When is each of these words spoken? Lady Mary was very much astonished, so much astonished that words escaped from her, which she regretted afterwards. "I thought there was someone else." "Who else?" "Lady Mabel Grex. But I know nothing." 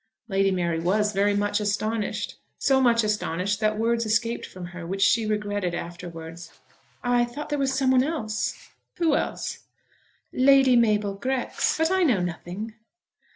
Lady 0.27 0.49
Mary 0.49 0.79
was 0.79 1.11
very 1.13 1.35
much 1.35 1.59
astonished, 1.59 2.39
so 2.57 2.81
much 2.81 3.03
astonished 3.03 3.59
that 3.59 3.77
words 3.77 4.03
escaped 4.03 4.47
from 4.47 4.65
her, 4.73 4.83
which 4.83 5.03
she 5.03 5.27
regretted 5.27 5.75
afterwards. 5.75 6.51
"I 7.03 7.23
thought 7.23 7.49
there 7.49 7.59
was 7.59 7.71
someone 7.71 8.01
else." 8.03 8.71
"Who 8.95 9.15
else?" 9.15 9.59
"Lady 10.33 10.75
Mabel 10.75 11.13
Grex. 11.13 11.77
But 11.77 11.91
I 11.91 12.01
know 12.01 12.19
nothing." 12.19 12.73